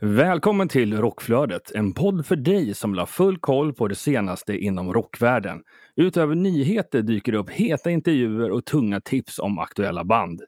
[0.00, 4.56] Välkommen till Rockflödet, en podd för dig som vill ha full koll på det senaste
[4.56, 5.62] inom rockvärlden.
[5.96, 10.42] Utöver nyheter dyker det upp heta intervjuer och tunga tips om aktuella band.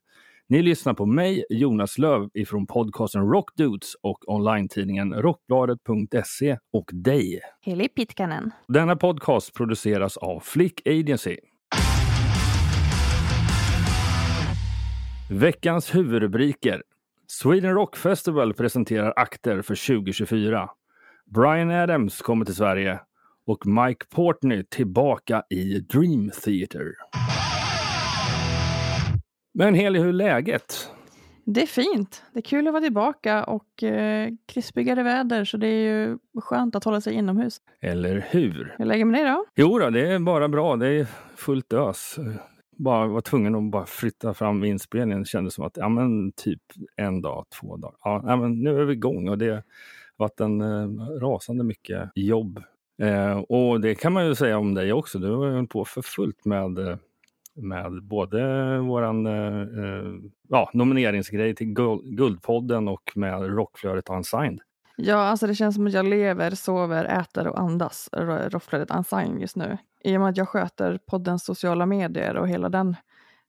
[0.48, 7.40] Ni lyssnar på mig, Jonas Löv ifrån podcasten Rockdudes och online-tidningen rockbladet.se och dig.
[7.60, 8.50] Heli Pitkanen.
[8.68, 11.36] Denna podcast produceras av Flick Agency.
[15.30, 16.82] Veckans huvudrubriker.
[17.32, 20.70] Sweden Rock Festival presenterar akter för 2024.
[21.26, 23.00] Brian Adams kommer till Sverige
[23.46, 26.92] och Mike Portney tillbaka i Dream Theater.
[29.54, 30.90] Men Heli, hur är läget?
[31.44, 32.22] Det är fint.
[32.32, 36.74] Det är kul att vara tillbaka och eh, krispigare väder så det är ju skönt
[36.74, 37.60] att hålla sig inomhus.
[37.80, 38.74] Eller hur?
[38.78, 39.44] Hur lägger med dig då?
[39.56, 40.76] Jo då, det är bara bra.
[40.76, 42.16] Det är fullt ös.
[42.84, 45.22] Bara var tvungen att bara flytta fram inspelningen.
[45.22, 46.62] Det kändes som att, ja men typ
[46.96, 47.96] en dag, två dagar.
[48.04, 49.62] Ja, ja men nu är vi igång och det har
[50.16, 50.88] varit en eh,
[51.20, 52.62] rasande mycket jobb.
[53.02, 55.18] Eh, och det kan man ju säga om dig också.
[55.18, 56.96] Du har ju hållit på för fullt med eh,
[57.54, 60.12] med både våran eh, eh,
[60.48, 64.60] ja, nomineringsgrej till Guld, Guldpodden och med Rockflödet Unsigned.
[64.96, 69.56] Ja, alltså det känns som att jag lever, sover, äter och andas Rockflödet Unsigned just
[69.56, 69.78] nu.
[70.04, 72.96] I och med att jag sköter poddens sociala medier och hela den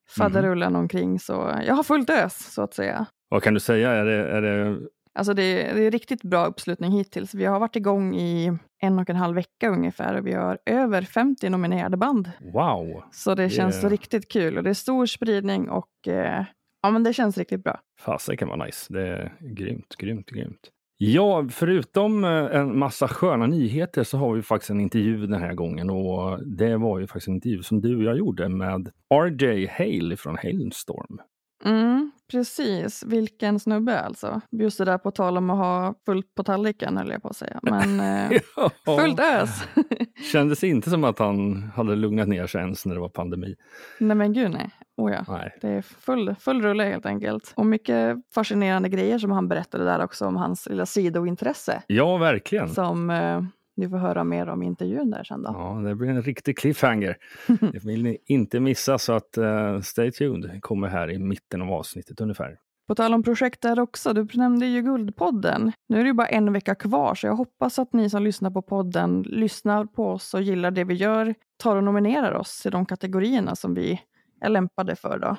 [0.10, 0.82] faderullen mm.
[0.82, 3.06] omkring så jag har fullt ös så att säga.
[3.30, 3.92] Vad kan du säga?
[3.92, 4.80] Är det, är det...
[5.14, 7.34] Alltså det, det är riktigt bra uppslutning hittills.
[7.34, 11.02] Vi har varit igång i en och en halv vecka ungefär och vi har över
[11.02, 12.32] 50 nominerade band.
[12.54, 13.04] Wow!
[13.12, 13.90] Så det känns yeah.
[13.90, 16.46] riktigt kul och det är stor spridning och eh,
[16.82, 17.80] ja, men det känns riktigt bra.
[18.00, 18.94] Fasen kan vara nice.
[18.94, 20.70] Det är grymt, grymt, grymt.
[21.04, 25.54] Ja, förutom eh, en massa sköna nyheter så har vi faktiskt en intervju den här
[25.54, 29.68] gången och det var ju faktiskt en intervju som du och jag gjorde med RJ
[29.68, 31.20] Hale från Hailstorm.
[31.66, 34.42] Mm, precis, vilken snubbe alltså.
[34.52, 37.36] Just det där på tal om att ha fullt på tallriken höll jag på att
[37.36, 37.60] säga.
[37.64, 38.00] Men
[38.32, 38.42] eh,
[38.86, 39.64] fullt ös.
[40.32, 43.56] Kändes inte som att han hade lugnat ner sig ens när det var pandemi.
[44.00, 44.70] Nej men gud nej.
[44.98, 45.26] Oh ja.
[45.28, 45.58] nej.
[45.62, 47.54] Det är full, full rulle helt enkelt.
[47.56, 51.84] Och mycket fascinerande grejer som han berättade där också om hans lilla sidointresse.
[51.88, 52.70] Ja, verkligen.
[52.70, 53.42] Som eh,
[53.76, 55.50] ni får höra mer om intervjun där sen då.
[55.54, 57.18] Ja, det blir en riktig cliffhanger.
[57.74, 60.62] det vill ni inte missa så att uh, stay tuned.
[60.62, 62.58] kommer här i mitten av avsnittet ungefär.
[62.88, 65.72] På tal om projekt där också, du nämnde ju Guldpodden.
[65.90, 68.52] Nu är det ju bara en vecka kvar så jag hoppas att ni som lyssnar
[68.52, 72.70] på podden lyssnar på oss och gillar det vi gör, tar och nominerar oss i
[72.70, 74.02] de kategorierna som vi
[74.42, 75.38] är lämpade för då.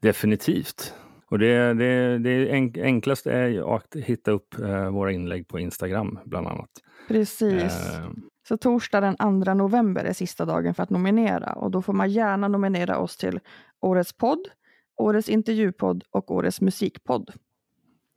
[0.00, 0.94] Definitivt.
[1.30, 2.50] Och det, det, det
[2.82, 6.70] enklaste är att hitta upp eh, våra inlägg på Instagram bland annat.
[7.08, 7.62] Precis.
[7.62, 8.10] Eh.
[8.48, 12.10] Så torsdag den 2 november är sista dagen för att nominera och då får man
[12.10, 13.40] gärna nominera oss till
[13.80, 14.48] Årets podd,
[14.96, 17.30] Årets intervjupodd och Årets musikpodd.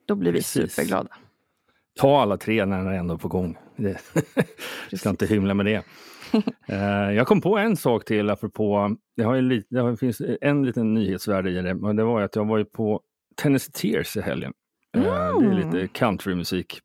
[0.05, 0.63] Då blir Precis.
[0.63, 1.09] vi superglada.
[1.99, 3.57] Ta alla tre när den är ändå på gång.
[4.91, 5.83] Vi ska inte hymla med det.
[6.67, 10.65] Eh, jag kom på en sak till apropå, det, har ju lite, det finns en
[10.65, 13.01] liten nyhetsvärde i det, men det var att jag var ju på
[13.41, 14.53] Tennessee Tears i helgen.
[14.97, 15.07] Mm.
[15.07, 15.87] Det är lite mm.
[15.87, 16.79] countrymusik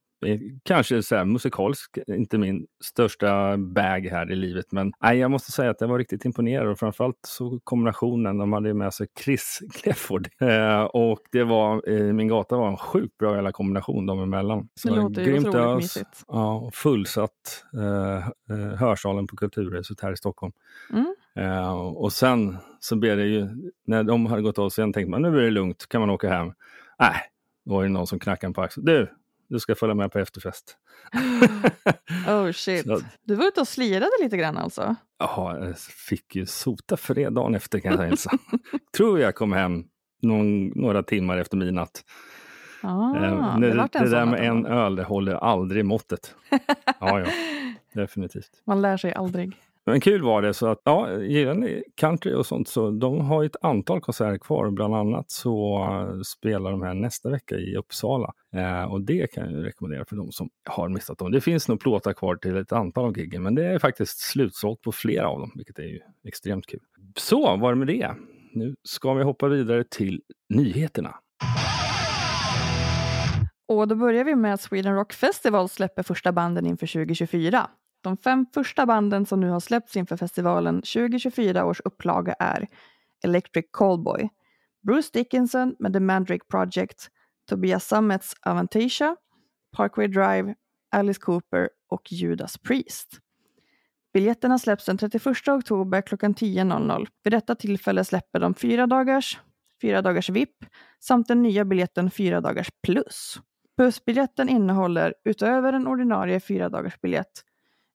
[0.62, 5.52] Kanske så här, musikalisk, inte min största bag här i livet, men nej, jag måste
[5.52, 9.60] säga att jag var riktigt imponerad och framförallt så kombinationen, de hade med sig Chris
[9.74, 14.22] Clefford eh, och det var, eh, min gata var en sjukt bra jävla kombination dem
[14.22, 14.68] emellan.
[14.74, 16.24] Så det låter ju otroligt ös, mysigt.
[16.28, 20.52] Ja, fullsatt eh, eh, hörsalen på Kulturhuset här i Stockholm.
[20.92, 21.14] Mm.
[21.38, 23.48] Uh, och sen så blev det ju,
[23.86, 26.28] när de hade gått av sen tänkte man nu är det lugnt, kan man åka
[26.28, 26.52] hem.
[26.98, 27.14] Nej,
[27.64, 28.86] då var det någon som knackade på axeln.
[28.86, 29.08] Du,
[29.48, 30.76] du ska följa med på efterfest.
[32.28, 32.86] oh shit.
[33.24, 34.96] Du var ute och slirade lite grann alltså?
[35.18, 38.30] Ja, jag fick ju sota för det dagen efter kan jag hälsa.
[38.96, 39.84] Tror jag kom hem
[40.22, 42.04] någon, några timmar efter midnatt.
[42.82, 46.34] Ah, eh, det, det, det där med en öl, det håller aldrig måttet.
[47.00, 47.26] ja, ja,
[47.92, 48.50] definitivt.
[48.64, 49.56] Man lär sig aldrig.
[49.86, 53.44] Men kul var det, så att ja, gillar ni country och sånt så de har
[53.44, 54.70] ett antal konserter kvar.
[54.70, 58.32] Bland annat så eh, spelar de här nästa vecka i Uppsala.
[58.54, 61.32] Eh, och det kan jag rekommendera för de som har missat dem.
[61.32, 64.82] Det finns nog plåtar kvar till ett antal av giggen, men det är faktiskt slutsålt
[64.82, 66.80] på flera av dem, vilket är ju extremt kul.
[67.16, 68.14] Så var det med det.
[68.52, 71.14] Nu ska vi hoppa vidare till nyheterna.
[73.68, 77.70] Och då börjar vi med att Sweden Rock Festival släpper första banden inför 2024
[78.06, 82.66] de fem första banden som nu har släppts inför festivalen 2024 års upplaga är
[83.24, 84.28] Electric Callboy,
[84.86, 87.08] Bruce Dickinson med The Mandrake Project,
[87.48, 89.16] Tobias Summets Avantasia,
[89.76, 90.54] Parkway Drive,
[90.90, 93.18] Alice Cooper och Judas Priest.
[94.12, 97.06] Biljetterna släpps den 31 oktober klockan 10.00.
[97.24, 99.40] Vid detta tillfälle släpper de fyra dagars,
[99.82, 100.64] fyra dagars VIP
[101.00, 103.40] samt den nya biljetten fyra dagars plus.
[103.76, 107.42] Plusbiljetten innehåller, utöver en ordinarie fyra dagars biljett,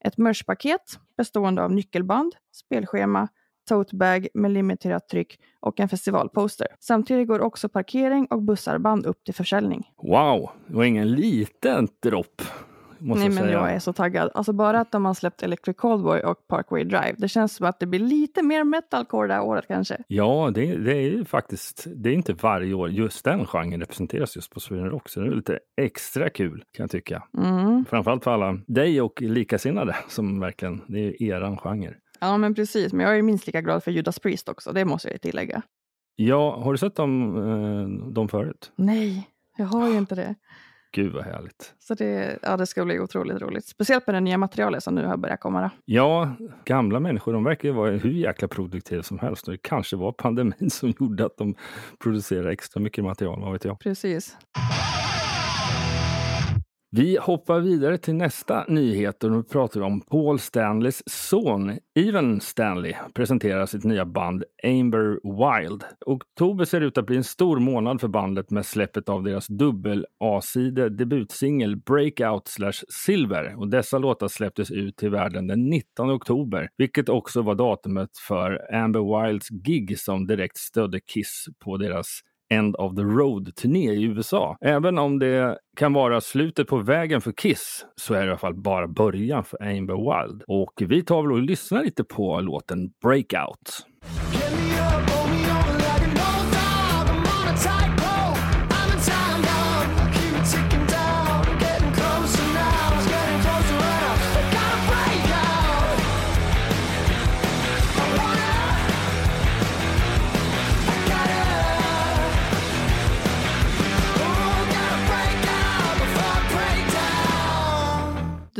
[0.03, 3.27] ett merchpaket bestående av nyckelband, spelschema,
[3.69, 6.68] totebag med limiterat tryck och en festivalposter.
[6.80, 9.92] Samtidigt går också parkering och bussarband upp till försäljning.
[10.03, 12.42] Wow, det var ingen liten dropp.
[13.01, 13.59] Måste Nej, jag men säga.
[13.59, 14.31] jag är så taggad.
[14.33, 17.15] Alltså bara att de har släppt Electric Callboy och Parkway Drive.
[17.18, 19.98] Det känns som att det blir lite mer metalcore det här året kanske.
[20.07, 24.36] Ja, det, det är ju faktiskt, det är inte varje år just den genren representeras
[24.36, 27.24] just på Sweden Rock, så det är lite extra kul kan jag tycka.
[27.38, 27.86] Mm.
[27.86, 31.94] Framförallt för alla dig och likasinnade som verkligen, det är eran genre.
[32.19, 32.94] Ja, men precis.
[32.94, 34.71] Men jag är minst lika glad för Judas Priest också.
[34.71, 35.62] Det måste jag ju tillägga.
[36.15, 38.71] Ja, har du sett dem, eh, dem förut?
[38.75, 39.27] Nej,
[39.57, 40.36] jag har ju inte det.
[40.92, 41.74] Gud vad härligt.
[41.80, 43.66] Så det, ja, det ska bli otroligt roligt.
[43.66, 45.62] Speciellt med det nya materialet som nu har börjat komma.
[45.62, 45.70] Då.
[45.86, 46.36] Ja,
[46.66, 49.46] gamla människor, de verkar ju vara hur jäkla produktiva som helst.
[49.46, 51.56] Det kanske var pandemin som gjorde att de
[52.04, 53.80] producerade extra mycket material, vad vet jag.
[53.80, 54.38] Precis.
[56.94, 62.42] Vi hoppar vidare till nästa nyhet och nu pratar vi om Paul Stanleys son, Even
[62.42, 65.84] Stanley, presenterar sitt nya band Amber Wild.
[66.06, 70.06] Oktober ser ut att bli en stor månad för bandet med släppet av deras dubbel
[70.20, 76.70] A-side debutsingel Breakout slash Silver och dessa låtar släpptes ut till världen den 19 oktober,
[76.78, 82.75] vilket också var datumet för Amber Wilds gig som direkt stödde Kiss på deras End
[82.75, 84.57] of the Road-turné i USA.
[84.62, 88.38] Även om det kan vara slutet på vägen för Kiss så är det i alla
[88.38, 90.44] fall bara början för Amber Wild.
[90.48, 93.91] Och vi tar väl och lyssnar lite på låten Breakout.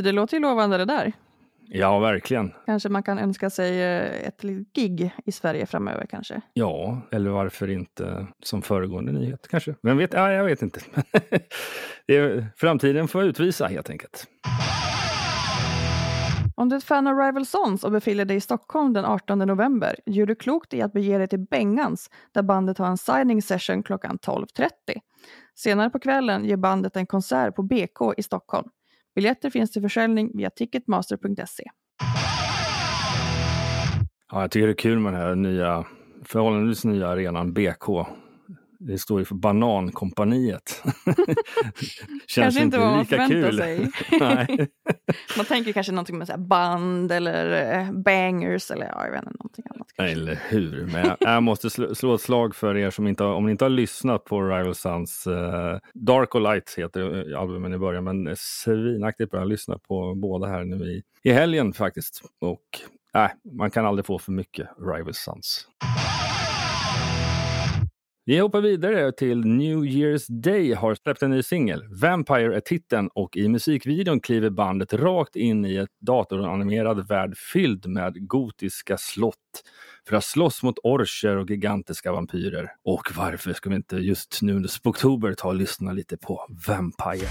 [0.02, 1.14] Det låter ju lovande det där.
[1.74, 2.54] Ja, verkligen.
[2.66, 6.42] Kanske man kan önska sig eh, ett litet gig i Sverige framöver kanske.
[6.54, 9.76] Ja, eller varför inte som föregående nyhet kanske.
[9.82, 10.14] Vem vet?
[10.14, 10.80] Ja, jag vet inte.
[12.08, 14.28] är, framtiden får utvisa helt enkelt.
[16.56, 19.40] Om du är ett fan av Rival Sons och befinner dig i Stockholm den 18
[19.40, 23.42] november gör du klokt i att bege dig till Bengans där bandet har en signing
[23.42, 24.70] session klockan 12.30.
[25.56, 28.70] Senare på kvällen ger bandet en konsert på BK i Stockholm.
[29.16, 31.64] Biljetter finns till försäljning via ticketmaster.se.
[34.32, 35.86] Ja, jag tycker det är kul med den här nya,
[36.26, 37.88] förhållandevis nya arenan BK.
[38.88, 40.84] Det står ju för Banankompaniet.
[42.28, 43.58] Känns Kanske inte vad man lika förväntar kul.
[43.58, 43.92] sig.
[44.20, 44.68] Nej.
[45.38, 49.32] Man tänker kanske någonting med så band eller eh, bangers eller ja, jag vet inte,
[49.40, 49.88] någonting annat.
[49.96, 50.12] Kanske.
[50.12, 50.86] Eller hur?
[50.86, 53.52] Men jag, jag måste slå, slå ett slag för er som inte har, om ni
[53.52, 58.36] inte har lyssnat på Rival Sons eh, Dark och Light heter albumen i början, men
[58.38, 59.40] svinaktigt bra.
[59.40, 62.22] Jag lyssnar på båda här nu i, i helgen faktiskt.
[62.42, 62.66] Och
[63.22, 65.68] äh, man kan aldrig få för mycket Rival Sons.
[68.32, 71.84] Vi hoppar vidare till New Year's Day har släppt en ny singel.
[72.02, 77.86] Vampire är titeln och i musikvideon kliver bandet rakt in i ett datoranimerad värld fylld
[77.86, 79.36] med gotiska slott
[80.08, 82.72] för att slåss mot orcher och gigantiska vampyrer.
[82.84, 87.28] Och varför ska vi inte just nu under Spooktober ta och lyssna lite på Vampire?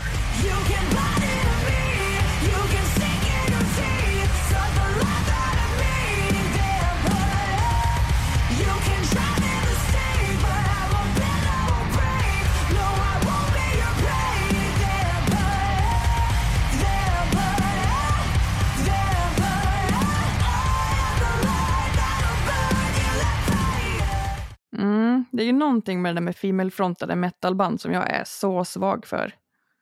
[25.33, 29.07] Det är ju någonting med det där med female-frontade metalband som jag är så svag
[29.07, 29.35] för.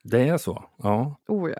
[0.04, 0.64] Det är så?
[0.76, 1.16] Ja.
[1.28, 1.58] Oh ja.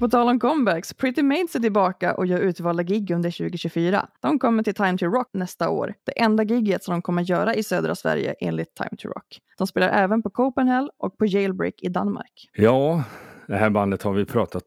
[0.00, 4.08] På tal om comebacks, Pretty Maids är tillbaka och gör utvalda gig under 2024.
[4.20, 5.94] De kommer till Time to Rock nästa år.
[6.04, 9.40] Det enda gigget som de kommer göra i södra Sverige enligt Time to Rock.
[9.58, 12.50] De spelar även på Copenhagen och på Jailbreak i Danmark.
[12.52, 13.04] Ja,
[13.46, 14.64] det här bandet har vi pratat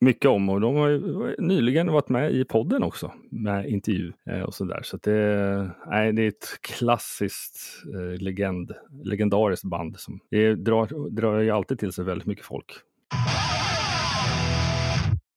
[0.00, 4.40] mycket om och de har ju nyligen varit med i podden också med intervju eh,
[4.40, 4.80] och sådär.
[4.82, 7.58] Så att det, nej, det är ett klassiskt
[7.94, 8.72] eh, legend,
[9.04, 12.72] legendariskt band som det drar, drar ju alltid till sig väldigt mycket folk.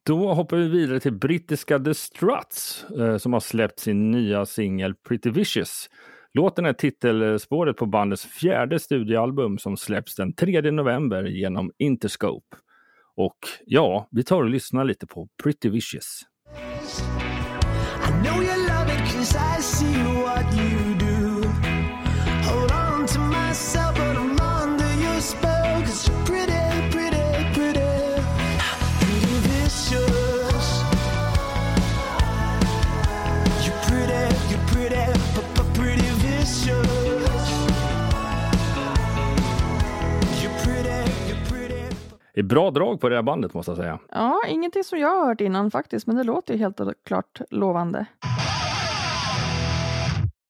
[0.05, 4.95] Då hoppar vi vidare till brittiska The Struts eh, som har släppt sin nya singel
[4.95, 5.89] Pretty Vicious.
[6.33, 12.57] Låten är titelspåret på bandets fjärde studioalbum som släpps den 3 november genom Interscope.
[13.25, 16.21] Och ja, vi tar och lyssnar lite på Pretty Vicious.
[18.07, 20.30] I know you love it cause I see you
[42.33, 43.99] Det är bra drag på det här bandet måste jag säga.
[44.11, 48.05] Ja, ingenting som jag har hört innan faktiskt, men det låter ju helt klart lovande.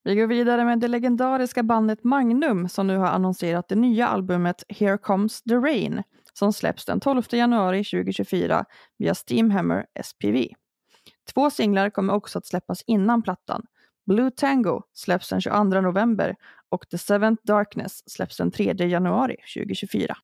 [0.04, 4.64] Vi går vidare med det legendariska bandet Magnum som nu har annonserat det nya albumet
[4.70, 8.66] Here Comes the Rain som släpps den 12 januari 2024
[8.98, 10.48] via Steamhammer SPV.
[11.34, 13.66] Två singlar kommer också att släppas innan plattan.
[14.06, 16.36] Blue Tango släpps den 22 november
[16.70, 20.16] och The Seventh Darkness släpps den 3 januari 2024.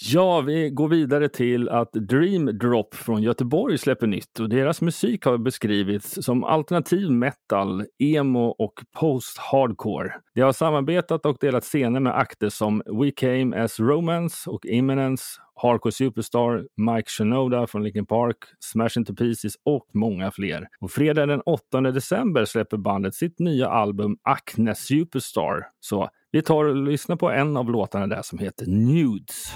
[0.00, 5.24] Ja, vi går vidare till att Dream Drop från Göteborg släpper nytt och deras musik
[5.24, 10.12] har beskrivits som alternativ metal, emo och post-hardcore.
[10.34, 15.24] De har samarbetat och delat scener med akter som We Came As Romance och Imminence,
[15.54, 20.68] Hardcore Superstar, Mike Shinoda från Linkin Park, Smash Into Pieces och många fler.
[20.80, 25.66] Och fredag den 8 december släpper bandet sitt nya album Acne Superstar.
[25.80, 29.52] Så vi tar och lyssnar på en av låtarna där som heter Nudes.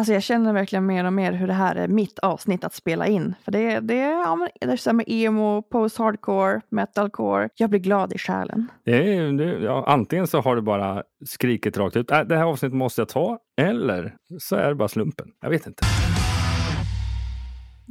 [0.00, 3.06] Alltså jag känner verkligen mer och mer hur det här är mitt avsnitt att spela
[3.06, 3.34] in.
[3.44, 7.48] För det, det, ja, men det är så här med emo, post-hardcore, metalcore.
[7.54, 8.66] Jag blir glad i själen.
[8.84, 12.44] Det är, det, ja, antingen så har du bara skrikit rakt ut, äh, det här
[12.44, 15.28] avsnittet måste jag ta, eller så är det bara slumpen.
[15.40, 15.82] Jag vet inte.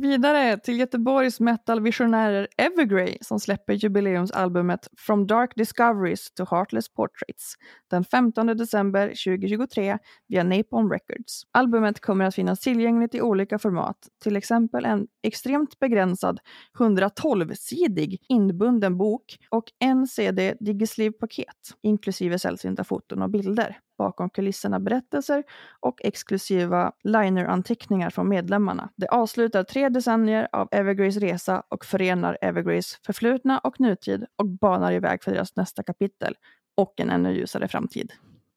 [0.01, 7.55] Vidare till Göteborgs metal-visionärer Evergrey som släpper jubileumsalbumet From Dark Discoveries to Heartless Portraits
[7.89, 11.43] den 15 december 2023 via Napalm Records.
[11.51, 16.39] Albumet kommer att finnas tillgängligt i olika format, till exempel en extremt begränsad
[16.77, 25.43] 112-sidig inbunden bok och en CD Digisleeve-paket inklusive sällsynta foton och bilder bakom kulisserna berättelser
[25.79, 28.89] och exklusiva liner-anteckningar från medlemmarna.
[28.95, 34.91] Det avslutar tre decennier av Evergreys resa och förenar Evergreys förflutna och nutid och banar
[34.91, 36.35] iväg för deras nästa kapitel
[36.77, 38.11] och en ännu ljusare framtid.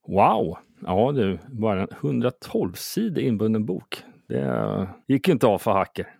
[0.06, 0.56] Wow!
[0.80, 4.04] Ja du, bara en 112-sidig inbunden bok.
[4.28, 6.14] Det gick inte av för hacker.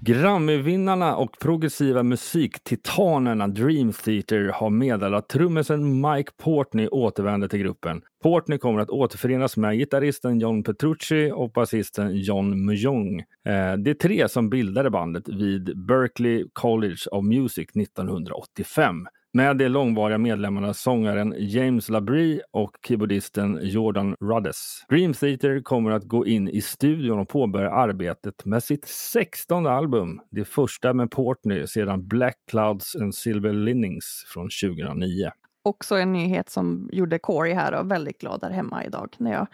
[0.00, 8.02] Grammyvinnarna och progressiva musiktitanerna Dream Theater har meddelat att trummisen Mike Portney återvänder till gruppen.
[8.22, 13.22] Portney kommer att återförenas med gitarristen John Petrucci och basisten John Mujong.
[13.44, 19.68] De det är tre som bildade bandet vid Berklee College of Music 1985 med de
[19.68, 24.84] långvariga medlemmarna sångaren James Labrie och keyboardisten Jordan Rudess.
[24.88, 30.20] Dream Theater kommer att gå in i studion och påbörja arbetet med sitt sextonde album,
[30.30, 35.30] det första med Portney sedan Black Clouds and Silver linnings från 2009.
[35.62, 39.46] Också en nyhet som gjorde Corey här och väldigt glad där hemma idag när jag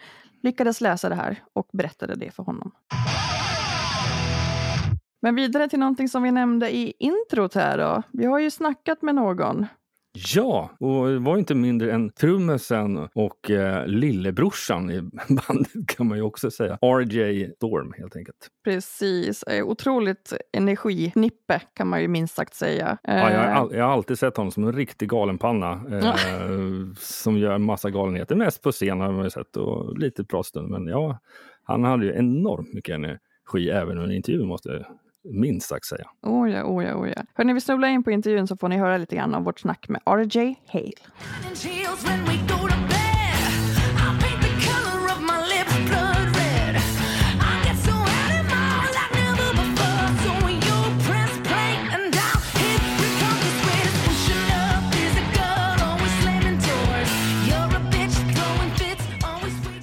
[0.43, 2.71] lyckades läsa det här och berättade det för honom.
[5.21, 8.03] Men vidare till någonting som vi nämnde i introt här då.
[8.13, 9.65] Vi har ju snackat med någon.
[10.35, 16.17] Ja, och det var inte mindre än trummisen och eh, lillebrorsan i bandet kan man
[16.17, 16.77] ju också säga.
[16.81, 18.49] RJ Storm helt enkelt.
[18.63, 22.97] Precis, eh, otroligt energinippe kan man ju minst sagt säga.
[23.03, 26.15] Ja, jag, har Eh, all, jag har alltid sett honom som en riktig galenpanna eh,
[26.99, 28.35] som gör massa galenheter.
[28.35, 30.69] Mest på scen har man ju sett och lite pratstund.
[30.69, 31.19] Men ja,
[31.63, 34.85] han hade ju enormt mycket energi även under intervjun måste jag
[35.25, 36.07] minst sagt säga.
[36.21, 37.23] Oh ja, oh ja, oh ja.
[37.33, 39.89] Hörni, vi snubblar in på intervjun så får ni höra lite grann om vårt snack
[39.89, 40.93] med RJ Hale.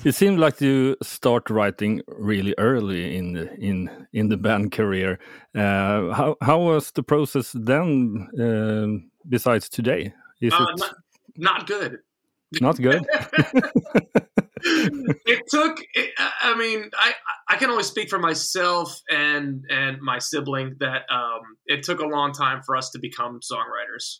[0.04, 5.20] It seemed like you start writing really early in the, in in the band career.
[5.54, 8.28] Uh, how how was the process then?
[8.40, 10.94] um besides today, is Uh, it not,
[11.36, 11.98] not good.
[12.60, 13.06] not good?
[14.64, 17.12] it took it, i mean i
[17.48, 22.06] i can only speak for myself and and my sibling that um it took a
[22.06, 24.18] long time for us to become songwriters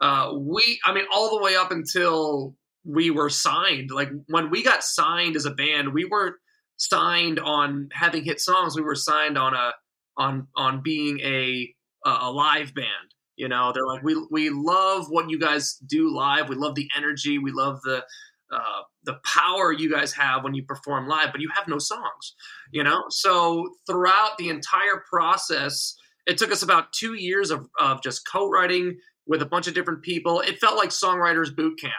[0.00, 3.90] uh we i mean all the way up until we were signed.
[3.90, 6.36] Like when we got signed as a band we weren't
[6.76, 8.76] signed on having hit songs.
[8.76, 9.72] We were signed on a
[10.16, 11.72] on on being a
[12.04, 13.72] a live band you know?
[13.74, 16.48] They're like we we love what you guys do live.
[16.48, 17.38] We love the energy.
[17.38, 18.04] We love the
[18.52, 22.34] uh, the power you guys have when you perform live, but you have no songs,
[22.70, 23.04] you know?
[23.08, 25.96] So throughout the entire process,
[26.26, 30.02] it took us about two years of, of just co-writing with a bunch of different
[30.02, 30.40] people.
[30.40, 31.94] It felt like songwriters boot camp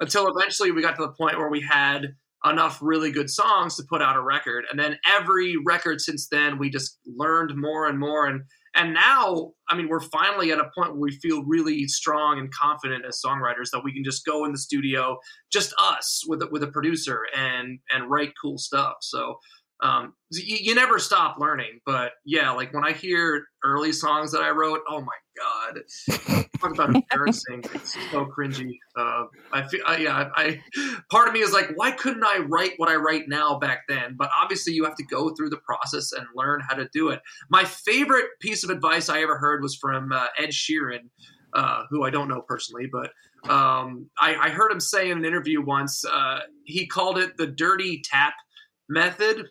[0.00, 2.14] until eventually we got to the point where we had
[2.44, 4.64] enough really good songs to put out a record.
[4.70, 8.26] And then every record since then, we just learned more and more.
[8.26, 8.42] And
[8.74, 12.52] and now, I mean, we're finally at a point where we feel really strong and
[12.52, 15.18] confident as songwriters that we can just go in the studio,
[15.50, 18.96] just us with a, with a producer, and and write cool stuff.
[19.00, 19.36] So
[19.80, 21.80] um, you, you never stop learning.
[21.86, 25.06] But yeah, like when I hear early songs that I wrote, oh my
[25.38, 27.64] god, talk about embarrassing.
[27.74, 28.78] It's so cringy.
[28.96, 30.60] Uh, I feel, I, yeah, I,
[31.10, 34.16] part of me is like, why couldn't I write what I write now back then?
[34.18, 37.20] But obviously, you have to go through the process and learn how to do it.
[37.50, 41.08] My favorite piece of advice I ever heard was from uh, Ed Sheeran,
[41.52, 43.10] uh, who I don't know personally, but
[43.48, 46.04] um, I, I heard him say in an interview once.
[46.04, 48.34] Uh, he called it the dirty tap
[48.88, 49.46] method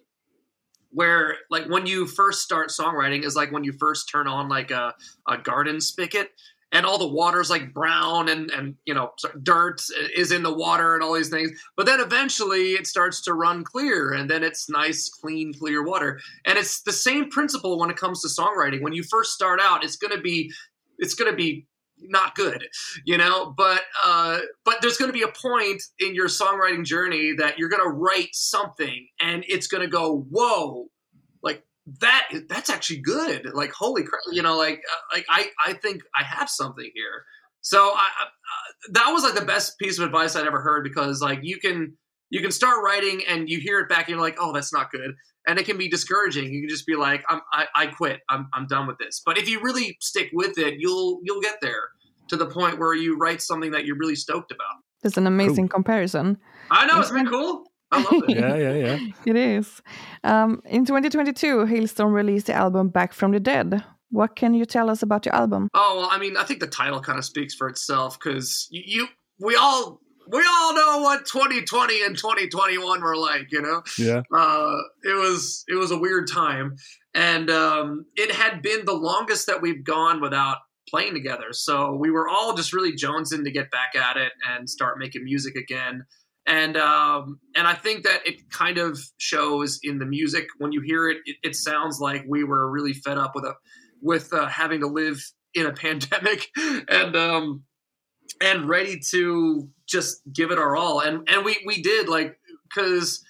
[0.97, 4.71] where like when you first start songwriting is like when you first turn on like
[4.71, 4.95] a,
[5.29, 6.31] a garden spigot
[6.71, 9.11] and all the water's like brown and and you know
[9.43, 9.79] dirt
[10.15, 13.63] is in the water and all these things but then eventually it starts to run
[13.63, 16.19] clear and then it's nice clean clear water.
[16.45, 18.81] And it's the same principle when it comes to songwriting.
[18.81, 20.51] When you first start out it's going to be
[20.97, 21.67] it's going to be
[21.99, 22.67] not good
[23.05, 23.53] you know?
[23.57, 27.69] But uh but there's going to be a point in your songwriting journey that you're
[27.69, 30.87] going to write something and it's going to go whoa
[31.41, 31.63] like
[32.01, 33.49] that that's actually good.
[33.53, 37.23] Like holy crap you know like uh, like i i think i have something here.
[37.61, 40.83] So i, I uh, that was like the best piece of advice i'd ever heard
[40.83, 41.97] because like you can
[42.29, 44.91] you can start writing and you hear it back and you're like oh that's not
[44.91, 45.15] good
[45.47, 48.47] and it can be discouraging you can just be like I'm, I, I quit I'm,
[48.53, 51.89] I'm done with this but if you really stick with it you'll you'll get there
[52.29, 55.67] to the point where you write something that you're really stoked about That's an amazing
[55.69, 56.37] comparison.
[56.71, 58.99] i know it's been cool i love it yeah, yeah, yeah.
[59.25, 59.81] It is.
[60.23, 63.83] Um, in 2022, Hailstorm released the album Back from the Dead.
[64.09, 65.69] What can you tell us about your album?
[65.73, 68.83] Oh well, I mean, I think the title kind of speaks for itself because you,
[68.85, 69.07] you,
[69.39, 69.99] we all,
[70.31, 73.51] we all know what 2020 and 2021 were like.
[73.51, 74.21] You know, Yeah.
[74.33, 76.75] uh, it was it was a weird time,
[77.13, 80.57] and um, it had been the longest that we've gone without
[80.89, 81.47] playing together.
[81.51, 85.23] So we were all just really jonesing to get back at it and start making
[85.25, 86.05] music again.
[86.45, 90.81] And um, and I think that it kind of shows in the music when you
[90.81, 91.17] hear it.
[91.25, 93.53] It, it sounds like we were really fed up with a
[94.01, 95.21] with uh, having to live
[95.53, 97.63] in a pandemic and um,
[98.41, 100.99] and ready to just give it our all.
[100.99, 103.23] And and we we did like because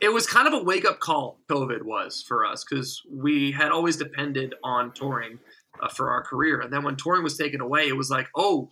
[0.00, 1.38] it was kind of a wake up call.
[1.50, 5.38] COVID was for us because we had always depended on touring
[5.82, 8.70] uh, for our career, and then when touring was taken away, it was like oh,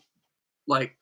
[0.66, 0.96] like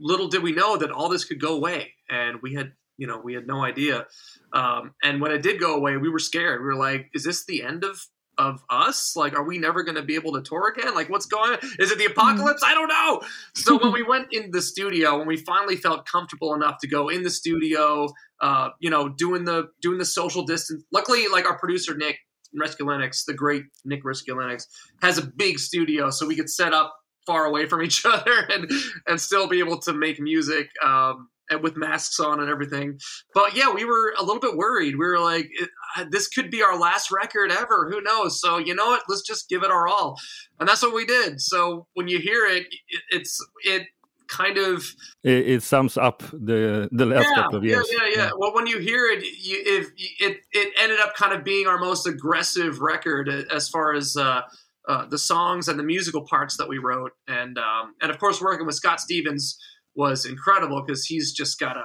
[0.00, 3.18] little did we know that all this could go away, and we had you know
[3.18, 4.06] we had no idea.
[4.52, 6.60] Um, and when it did go away, we were scared.
[6.60, 8.06] We were like, is this the end of
[8.38, 9.14] of us?
[9.16, 10.94] Like, are we never going to be able to tour again?
[10.94, 11.58] Like, what's going on?
[11.78, 12.62] Is it the apocalypse?
[12.64, 13.20] I don't know.
[13.54, 17.08] So when we went in the studio, when we finally felt comfortable enough to go
[17.08, 18.08] in the studio,
[18.40, 20.84] uh, you know, doing the doing the social distance.
[20.92, 22.18] Luckily, like our producer Nick
[22.60, 24.66] Resculenix, the great Nick Resculenix,
[25.00, 26.94] has a big studio, so we could set up
[27.26, 28.70] far away from each other and
[29.06, 30.68] and still be able to make music.
[30.84, 31.28] Um,
[31.60, 32.98] with masks on and everything.
[33.34, 34.94] But yeah, we were a little bit worried.
[34.94, 35.50] We were like,
[35.96, 37.90] uh, this could be our last record ever.
[37.90, 38.40] Who knows?
[38.40, 39.02] So you know what?
[39.08, 40.18] Let's just give it our all,
[40.60, 41.40] and that's what we did.
[41.40, 43.88] So when you hear it, it it's it
[44.28, 44.84] kind of
[45.22, 47.86] It, it sums up the the last couple of years.
[47.92, 48.30] yeah, yeah, yeah.
[48.36, 51.78] Well, when you hear it, you, if it it ended up kind of being our
[51.78, 54.42] most aggressive record as far as uh,
[54.88, 58.40] uh, the songs and the musical parts that we wrote, and um, and of course
[58.40, 59.58] working with Scott Stevens
[59.94, 61.82] was incredible because he's just got a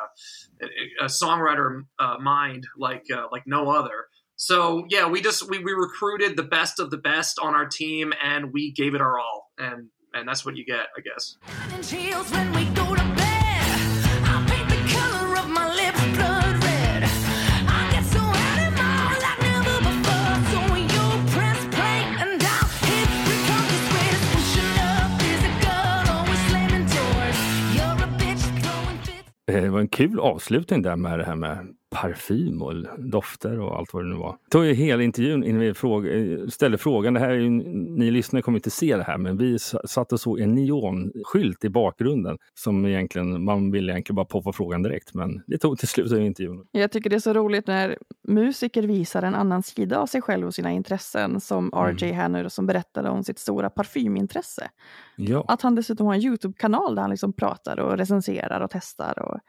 [1.02, 4.06] a songwriter uh, mind like uh, like no other.
[4.36, 8.14] So yeah, we just we, we recruited the best of the best on our team,
[8.24, 11.38] and we gave it our all, and and that's what you get, I guess.
[29.68, 33.94] Det var en kul avslutning där med det här med parfym och dofter och allt
[33.94, 34.38] vad det nu var.
[34.44, 37.14] Jag tog ju hela intervjun innan vi fråga, eh, ställde frågan.
[37.14, 40.20] Det här är ju, ni lyssnare kommer inte se det här, men vi satt och
[40.20, 45.44] såg en neonskylt i bakgrunden som egentligen, man ville egentligen bara poppa frågan direkt, men
[45.48, 46.66] det tog till slut intervjun.
[46.72, 47.98] Jag tycker det är så roligt när
[48.28, 52.50] musiker visar en annan sida av sig själv och sina intressen, som RJ här nu
[52.50, 54.70] som berättade om sitt stora parfymintresse.
[55.16, 55.46] Ja.
[55.48, 59.20] Att han dessutom har en Youtube-kanal där han liksom pratar och recenserar och testar.
[59.20, 59.40] Och...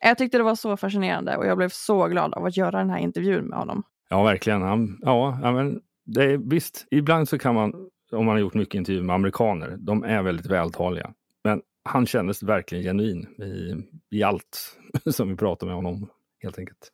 [0.00, 2.90] Jag tyckte det var så fascinerande och jag blev så glad av att göra den
[2.90, 3.82] här intervjun med honom.
[4.10, 4.62] Ja, verkligen.
[4.62, 7.72] Han, ja, men det är, visst, ibland så kan man,
[8.12, 11.12] om man har gjort mycket intervjuer med amerikaner, de är väldigt vältaliga.
[11.44, 13.74] Men han kändes verkligen genuin i,
[14.16, 14.78] i allt
[15.10, 16.10] som vi pratade med honom,
[16.42, 16.90] helt enkelt.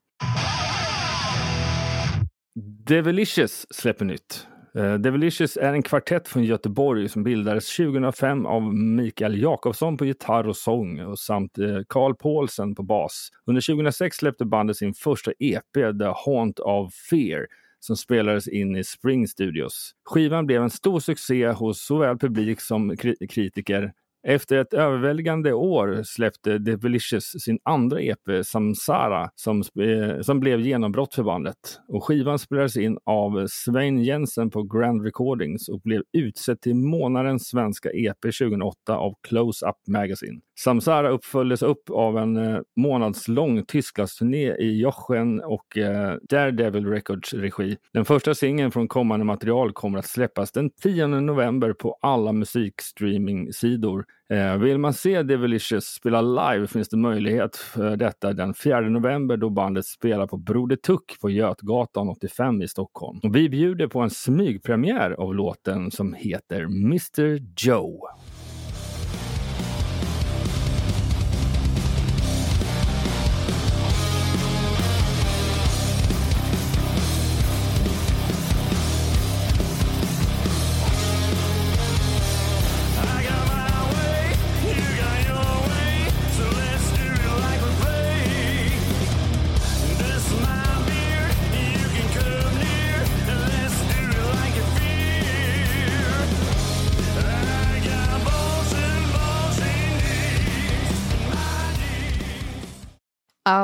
[2.87, 4.47] Devilicious släpper nytt.
[4.77, 10.49] Uh, Devilicious är en kvartett från Göteborg som bildades 2005 av Mikael Jakobsson på gitarr
[10.49, 13.31] och sång och samt uh, Carl Paulsen på bas.
[13.47, 17.47] Under 2006 släppte bandet sin första EP, The Haunt of Fear,
[17.81, 19.95] som spelades in i Spring Studios.
[20.05, 23.93] Skivan blev en stor succé hos såväl publik som kri kritiker.
[24.25, 31.15] Efter ett överväldigande år släppte Devilicious sin andra EP, Samsara, som, eh, som blev genombrott
[31.15, 31.57] för bandet.
[31.89, 37.49] Och skivan spelades in av Svein Jensen på Grand Recordings och blev utsedd till månadens
[37.49, 40.41] svenska EP 2008 av Close Up Magazine.
[40.59, 47.77] Samsara uppföljdes upp av en eh, månadslång Tysklandsturné i Jochen och eh, Daredevil Records regi.
[47.93, 54.05] Den första singeln från kommande material kommer att släppas den 10 november på alla musikstreaming-sidor.
[54.33, 59.37] Eh, vill man se Devilicious spela live finns det möjlighet för detta den 4 november
[59.37, 63.21] då bandet spelar på Broder Tuck på Götgatan 85 i Stockholm.
[63.23, 68.01] Och vi bjuder på en smygpremiär av låten som heter Mr Joe.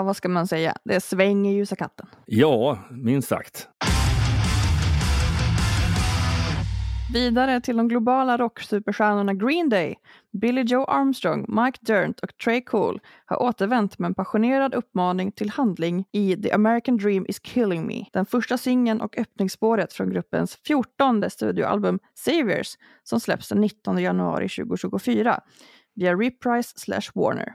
[0.09, 0.75] Vad ska man säga?
[0.85, 2.07] Det svänger ljusa katten.
[2.27, 3.69] Ja, minst sagt.
[7.13, 9.95] Vidare till de globala rocksuperstjärnorna Green Day.
[10.41, 15.51] Billy Joe Armstrong, Mike Dirnt och Trey Cole har återvänt med en passionerad uppmaning till
[15.51, 18.05] handling i The American Dream is killing me.
[18.13, 22.69] Den första singeln och öppningsspåret från gruppens 14 studioalbum Saviors
[23.03, 25.41] som släpps den 19 januari 2024
[25.95, 27.55] via Reprise slash Warner.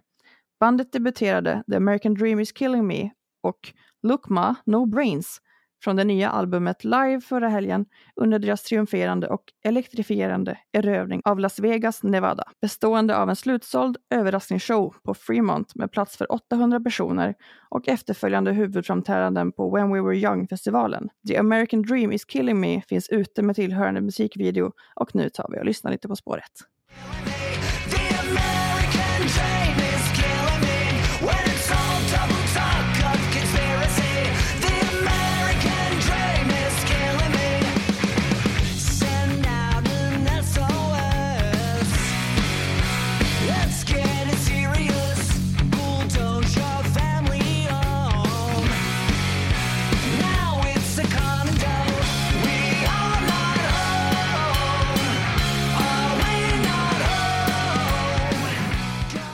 [0.59, 3.11] Bandet debuterade The American Dream is killing me
[3.43, 5.41] och Look Ma, No Brains
[5.83, 7.85] från det nya albumet live förra helgen
[8.15, 12.43] under deras triumferande och elektrifierande erövring av Las Vegas, Nevada.
[12.61, 17.35] Bestående av en slutsåld överraskningsshow på Fremont med plats för 800 personer
[17.69, 21.09] och efterföljande huvudframträdanden på When We Were Young-festivalen.
[21.27, 25.59] The American Dream is killing me finns ute med tillhörande musikvideo och nu tar vi
[25.59, 26.51] och lyssnar lite på spåret.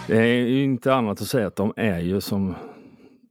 [0.10, 2.56] Det är ju inte annat att säga att de är ju som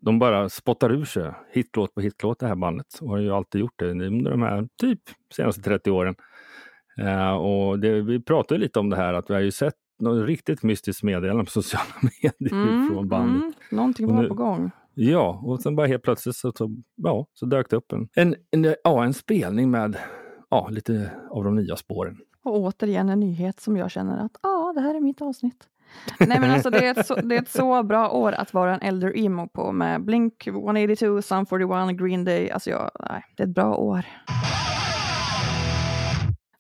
[0.00, 3.60] de bara spottar ur sig hitlåt på hitlåt det här bandet och har ju alltid
[3.60, 5.00] gjort det under de här typ
[5.36, 6.14] senaste 30 åren.
[6.98, 10.26] Eh, och det, vi pratade lite om det här att vi har ju sett något
[10.26, 11.84] riktigt mystiskt meddelande på sociala
[12.22, 13.42] medier från bandet.
[13.42, 14.70] mm, någonting var nu- på gång.
[14.94, 18.34] Ja, och sen bara helt plötsligt så, så, ja, så dök det upp en, en,
[18.50, 19.96] en, ja, en spelning med
[20.50, 22.16] ja, lite av de nya spåren.
[22.44, 25.68] Och återigen en nyhet som jag känner att ja, det här är mitt avsnitt.
[26.18, 28.74] Nej men alltså det är, ett så, det är ett så bra år att vara
[28.74, 32.50] en äldre emo på med Blink 182, Sum 41, Green Day.
[32.50, 34.04] Alltså jag, nej, det är ett bra år.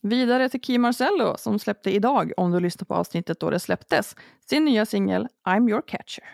[0.02, 4.16] Vidare till Key Marcello som släppte idag, om du lyssnar på avsnittet då det släpptes,
[4.50, 6.24] sin nya singel I'm your catcher.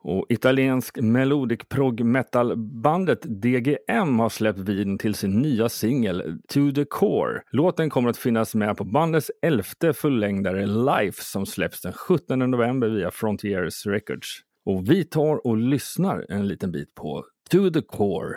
[0.00, 6.84] Och italiensk melodic prog metal-bandet DGM har släppt videon till sin nya singel To the
[6.84, 7.40] Core.
[7.50, 12.88] Låten kommer att finnas med på bandets elfte fullängdare Life som släpps den 17 november
[12.88, 14.40] via Frontiers Records.
[14.66, 18.34] Och vi tar och lyssnar en liten bit på To the Core.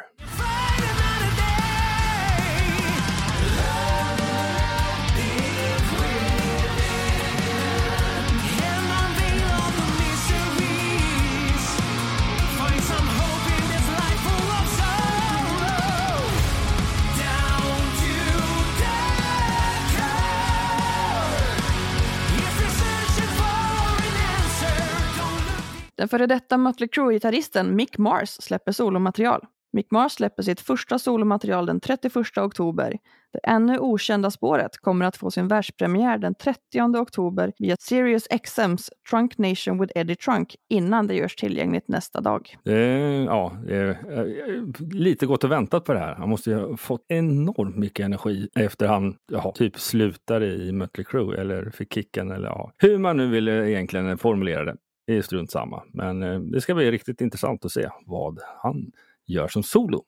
[26.01, 29.41] Den före detta Mötley Crüe-gitarristen Mick Mars släpper solomaterial.
[29.73, 32.97] Mick Mars släpper sitt första solomaterial den 31 oktober.
[33.33, 36.59] Det ännu okända spåret kommer att få sin världspremiär den 30
[36.97, 42.57] oktober via Sirius XMs Trunk Nation with Eddie Trunk innan det görs tillgängligt nästa dag.
[42.63, 46.15] Det är, ja, det är eh, lite gått och väntat på det här.
[46.15, 51.05] Han måste ju ha fått enormt mycket energi efter han ja, typ slutade i Mötley
[51.05, 54.75] Crüe eller fick kicken eller ja, hur man nu vill egentligen formulera det.
[55.07, 55.83] Det är strunt samma.
[55.93, 58.91] Men eh, det ska bli riktigt intressant att se vad han
[59.25, 60.03] gör som solo.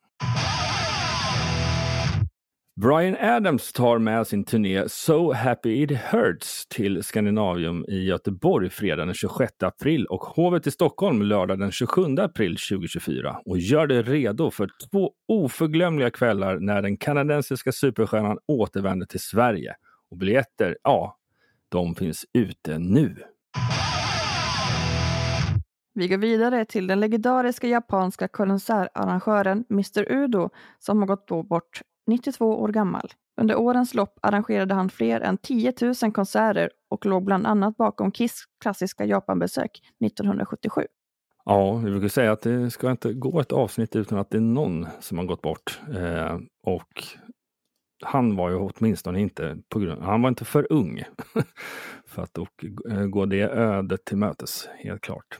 [2.82, 9.06] Brian Adams tar med sin turné So Happy It Hurts till Skandinavium i Göteborg fredag
[9.06, 14.02] den 26 april och Hovet i Stockholm lördag den 27 april 2024 och gör det
[14.02, 19.76] redo för två oförglömliga kvällar när den kanadensiska superstjärnan återvänder till Sverige.
[20.12, 21.18] Och biljetter, ja,
[21.70, 23.16] de finns ute nu.
[25.96, 32.46] Vi går vidare till den legendariska japanska konsertarrangören Mr Udo som har gått bort 92
[32.62, 33.12] år gammal.
[33.42, 38.12] Under årens lopp arrangerade han fler än 10 000 konserter och låg bland annat bakom
[38.12, 40.82] Kiss klassiska Japanbesök 1977.
[41.46, 44.42] Ja, vi brukar säga att det ska inte gå ett avsnitt utan att det är
[44.42, 45.80] någon som har gått bort.
[45.96, 47.04] Eh, och
[48.04, 51.04] han var ju åtminstone inte på grund, han var inte för ung
[52.08, 55.40] för att och, eh, gå det ödet till mötes, helt klart.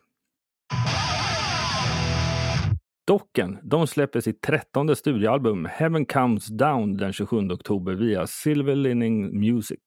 [3.06, 9.40] Docken, de släpper sitt trettonde studioalbum Heaven Comes Down den 27 oktober via Silver Lining
[9.40, 9.80] Music.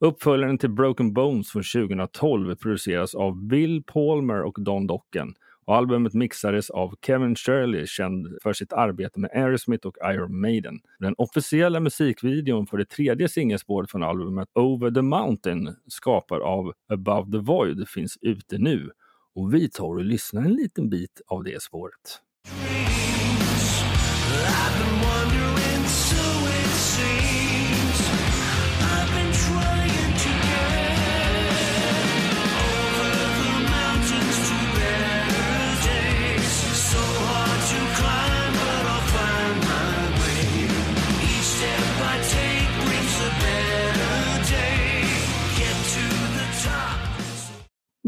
[0.00, 5.34] Uppföljaren till Broken Bones från 2012 produceras av Bill Palmer och Don Docken.
[5.64, 10.80] Och albumet mixades av Kevin Shirley, känd för sitt arbete med Aerosmith och Iron Maiden.
[10.98, 17.32] Den officiella musikvideon för det tredje singelspåret från albumet Over the Mountain, skapad av Above
[17.32, 18.90] the Void, finns ute nu.
[19.34, 22.22] Och vi tar och lyssnar en liten bit av det spåret.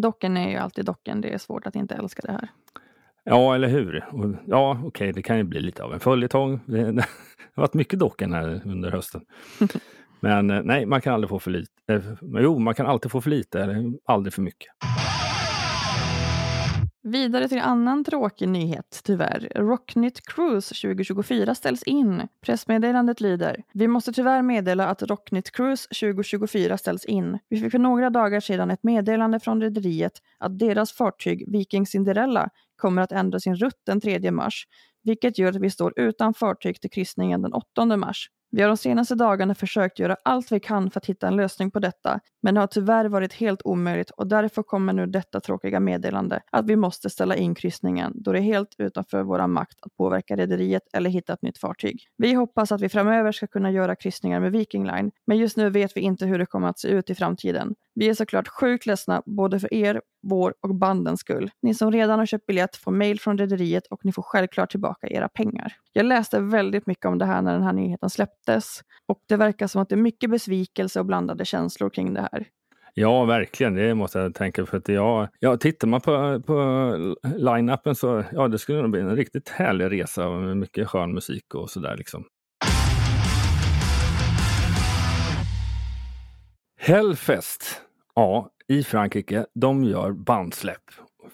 [0.03, 2.49] Docken är ju alltid docken, det är svårt att inte älska det här.
[3.31, 4.05] Ja, eller hur?
[4.13, 6.61] Och, ja, okej, okay, det kan ju bli lite av en följetong.
[6.67, 7.05] Det, det
[7.55, 9.21] har varit mycket docken här under hösten.
[10.21, 11.73] Men eh, nej, man kan aldrig få för lite.
[11.89, 14.69] Eh, jo, man kan alltid få för lite, eller aldrig för mycket.
[17.03, 19.53] Vidare till en annan tråkig nyhet, tyvärr.
[19.55, 22.29] Rocknytt Cruise 2024 ställs in.
[22.41, 23.63] Pressmeddelandet lyder.
[23.73, 27.39] Vi måste tyvärr meddela att Rocknytt Cruise 2024 ställs in.
[27.49, 32.49] Vi fick för några dagar sedan ett meddelande från rederiet att deras fartyg Viking Cinderella
[32.81, 34.65] kommer att ändra sin rutt den 3 mars,
[35.03, 38.29] vilket gör att vi står utan fartyg till kryssningen den 8 mars.
[38.53, 41.71] Vi har de senaste dagarna försökt göra allt vi kan för att hitta en lösning
[41.71, 45.81] på detta, men det har tyvärr varit helt omöjligt och därför kommer nu detta tråkiga
[45.81, 49.97] meddelande att vi måste ställa in kryssningen då det är helt utanför vår makt att
[49.97, 52.01] påverka rederiet eller hitta ett nytt fartyg.
[52.17, 55.71] Vi hoppas att vi framöver ska kunna göra kryssningar med Viking Line, men just nu
[55.71, 57.75] vet vi inte hur det kommer att se ut i framtiden.
[57.95, 61.51] Vi är såklart sjukt ledsna både för er, vår och bandens skull.
[61.63, 65.09] Ni som redan har köpt biljett får mejl från rederiet och ni får självklart tillbaka
[65.09, 65.73] era pengar.
[65.93, 69.67] Jag läste väldigt mycket om det här när den här nyheten släpptes och det verkar
[69.67, 72.47] som att det är mycket besvikelse och blandade känslor kring det här.
[72.95, 73.75] Ja, verkligen.
[73.75, 74.67] Det måste jag tänka.
[74.67, 79.01] För att jag, ja, tittar man på, på line-upen så ja, det skulle nog bli
[79.01, 81.97] en riktigt härlig resa med mycket skön musik och sådär.
[81.97, 82.25] Liksom.
[86.79, 87.83] Hellfest,
[88.15, 90.83] ja, i Frankrike, de gör bandsläpp.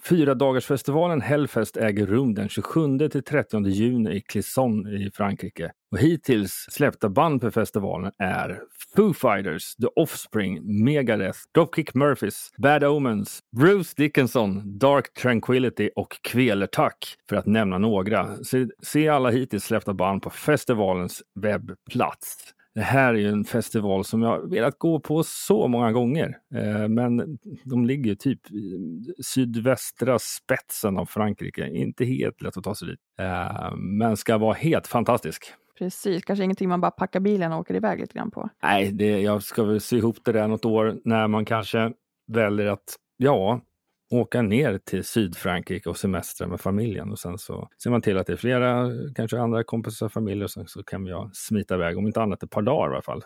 [0.09, 5.71] Fyra dagars festivalen Hellfest äger rum den 27 till 30 juni i Clisson i Frankrike.
[5.91, 8.59] Och hittills släppta band på festivalen är
[8.95, 17.15] Foo Fighters, The Offspring, Megadeth, Dropkick Murphys, Bad Omens, Bruce Dickinson, Dark Tranquility och Kvelertack
[17.29, 18.35] för att nämna några.
[18.43, 22.53] Se, se alla hittills släppta band på festivalens webbplats.
[22.77, 26.37] Det här är ju en festival som jag velat gå på så många gånger.
[26.55, 31.67] Eh, men de ligger typ i sydvästra spetsen av Frankrike.
[31.67, 32.99] Inte helt lätt att ta sig dit.
[33.19, 35.43] Eh, men ska vara helt fantastisk.
[35.77, 38.49] Precis, kanske ingenting man bara packar bilen och åker iväg lite grann på.
[38.63, 41.91] Nej, det, jag ska väl sy ihop det där något år när man kanske
[42.27, 43.61] väljer att, ja,
[44.09, 48.27] åka ner till Sydfrankrike och semestra med familjen och sen så ser man till att
[48.27, 52.07] det är flera, kanske andra kompisar familjer och sen så kan jag smita iväg, om
[52.07, 53.23] inte annat ett par dagar i alla fall.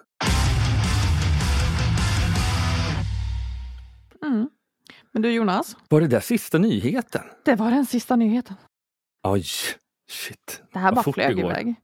[4.26, 4.50] Mm.
[5.12, 7.22] Men du Jonas, Var det där sista nyheten?
[7.46, 8.56] det var den sista nyheten.
[9.24, 9.44] Oj,
[10.12, 10.64] shit.
[10.74, 11.76] Det här Vad bara fort flög iväg.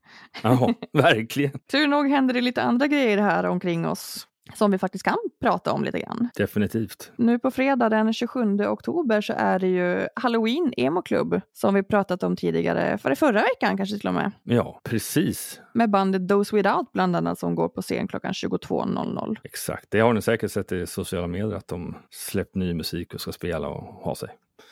[0.44, 1.60] Ja, verkligen.
[1.72, 5.72] Tur nog händer det lite andra grejer här omkring oss som vi faktiskt kan prata
[5.72, 6.30] om lite grann.
[6.36, 7.12] Definitivt.
[7.16, 11.84] Nu på fredag den 27 oktober så är det ju Halloween Emo Club som vi
[11.84, 14.32] pratat om tidigare, för förra veckan kanske till och med.
[14.44, 15.62] Ja, precis.
[15.74, 19.36] Med bandet Those Without bland annat som går på scen klockan 22.00.
[19.44, 19.86] Exakt.
[19.90, 23.32] Det har ni säkert sett i sociala medier att de släppt ny musik och ska
[23.32, 24.30] spela och ha sig.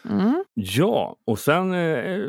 [0.10, 0.44] Mm.
[0.54, 2.22] Ja, och sen eh,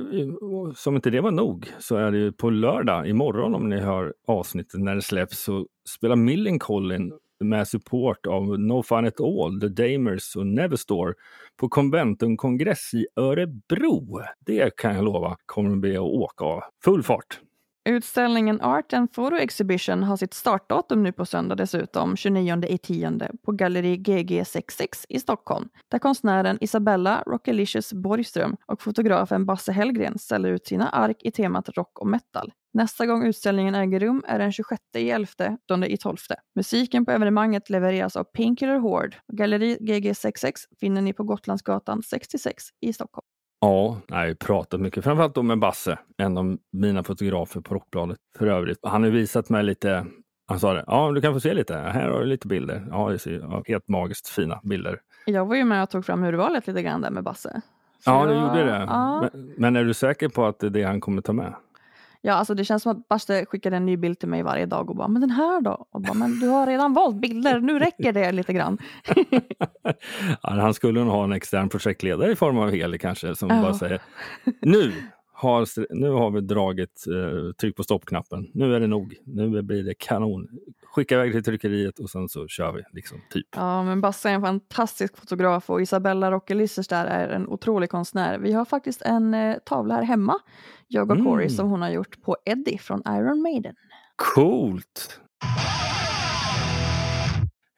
[0.75, 4.15] som inte det var nog så är det ju på lördag imorgon om ni hör
[4.27, 9.69] avsnittet när det släpps så spelar Millencolin med support av No Fun At All, The
[9.69, 11.15] Damers och Neverstore
[11.57, 14.21] på Conventum kongress i Örebro.
[14.47, 17.41] Det kan jag lova kommer de bli att åka av full fart.
[17.87, 23.31] Utställningen Art and Photo Exhibition har sitt startdatum nu på söndag dessutom, 29 i tionde,
[23.45, 30.49] på Galleri GG66 i Stockholm, där konstnären Isabella Rockelicious Borgström och fotografen Basse Hellgren ställer
[30.49, 32.53] ut sina ark i temat rock och metal.
[32.75, 36.17] Nästa gång utställningen äger rum är den 26 11, i 12.
[36.57, 39.17] Musiken på evenemanget levereras av Painkiller Horde.
[39.33, 43.27] Galleri GG66 finner ni på Gotlandsgatan 66 i Stockholm.
[43.67, 47.75] Ja, jag har ju pratat mycket, framförallt då med Basse, en av mina fotografer på
[47.75, 48.79] Rockbladet för övrigt.
[48.83, 50.07] Han har visat mig lite,
[50.49, 52.87] han sa det, ja du kan få se lite, här har du lite bilder.
[52.91, 55.01] Ja, det ser ja, helt magiskt fina bilder.
[55.27, 57.61] Jag var ju med och tog fram urvalet lite grann där med Basse.
[58.05, 58.87] Så Ja, du gjorde det.
[58.89, 59.29] Ja.
[59.33, 61.55] Men, men är du säker på att det är det han kommer ta med?
[62.21, 64.91] Ja, alltså det känns som att Basse skickade en ny bild till mig varje dag
[64.91, 65.87] och bara, men den här då?
[65.91, 68.79] Och bara, men du har redan valt bilder, nu räcker det lite grann.
[70.43, 73.63] ja, han skulle nog ha en extern projektledare i form av Heli kanske, som Ja.
[73.63, 74.01] bara säger
[74.61, 74.93] nu
[75.39, 78.51] har, nu har vi dragit, eh, tryck på stoppknappen.
[78.55, 79.15] Nu är det nog.
[79.25, 80.49] Nu blir det kanon.
[80.85, 82.83] Skicka iväg till tryckeriet och sen så kör vi.
[82.93, 83.47] Liksom, typ.
[83.57, 88.39] Ja, men Basse är en fantastisk fotograf och Isabella Rockelissers där är en otrolig konstnär.
[88.39, 90.39] Vi har faktiskt en eh, tavla här hemma,
[90.89, 91.27] jag och Mm.
[91.27, 93.75] Corey, som hon har gjort på Eddie från Iron Maiden.
[94.17, 95.21] Coolt!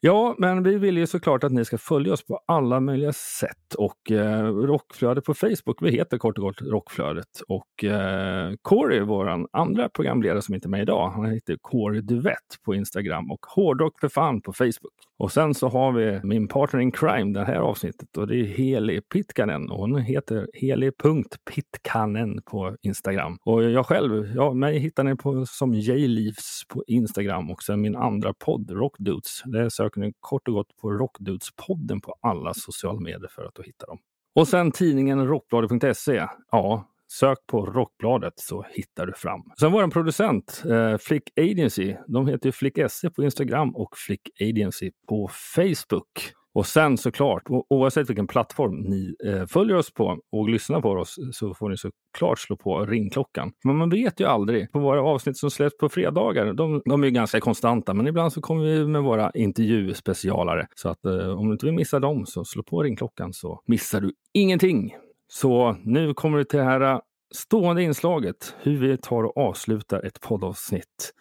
[0.01, 3.75] Ja, men vi vill ju såklart att ni ska följa oss på alla möjliga sätt.
[3.79, 7.41] Och eh, Rockflödet på Facebook, vi heter kort och gott Rockflödet.
[7.49, 12.63] Och eh, Corey, vår andra programledare som inte är med idag, han heter Corey Duvett
[12.65, 15.08] på Instagram och Hårdrock för fan på Facebook.
[15.19, 18.45] Och sen så har vi min partner in crime det här avsnittet och det är
[18.45, 23.39] Heli Pitkanen och hon heter heli.pitkanen på Instagram.
[23.45, 27.97] Och jag själv, ja, mig hittar ni på som J-Leaves på Instagram och sen min
[27.97, 29.43] andra podd Rockdudes.
[29.45, 33.87] Där söker ni kort och gott på Rockdudes-podden på alla sociala medier för att hitta
[33.87, 33.99] dem.
[34.35, 36.27] Och sen tidningen rockbladet.se.
[36.51, 39.41] Ja, Sök på Rockbladet så hittar du fram.
[39.61, 41.97] Sen var en producent, eh, Flick Agency.
[42.07, 46.35] De heter ju Flick SE på Instagram och Flick Agency på Facebook.
[46.55, 51.17] Och sen såklart, oavsett vilken plattform ni eh, följer oss på och lyssnar på oss
[51.33, 53.53] så får ni såklart slå på ringklockan.
[53.65, 54.73] Men man vet ju aldrig.
[54.73, 58.33] På våra avsnitt som släpps på fredagar, de, de är ju ganska konstanta, men ibland
[58.33, 60.67] så kommer vi med våra intervjuspecialare.
[60.77, 64.01] Så att eh, om du inte vill missa dem så slå på ringklockan så missar
[64.01, 64.95] du ingenting.
[65.31, 67.01] Så nu kommer vi till det här äh,
[67.35, 71.15] stående inslaget, hur vi tar och avslutar ett poddavsnitt.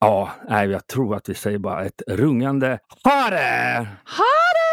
[0.00, 3.88] Ja, nej, jag tror att vi säger bara ett rungande ha det!
[4.04, 4.68] Ha det!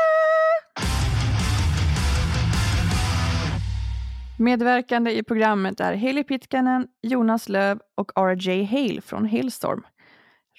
[4.40, 9.84] Medverkande i programmet är Heli Pitkanen, Jonas Löv och RJ Hale från Hailstorm.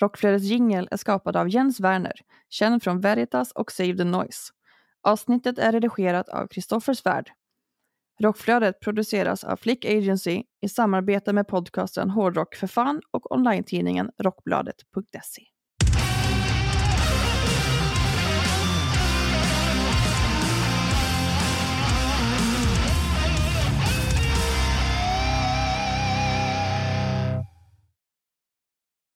[0.01, 4.53] Rockflödets jingel är skapad av Jens Werner, känd från Veritas och Save the Noise.
[5.03, 7.31] Avsnittet är redigerat av Kristoffer Svärd.
[8.23, 15.56] Rockflödet produceras av Flick Agency i samarbete med podcasten Hårdrock för fan och online-tidningen Rockbladet.se.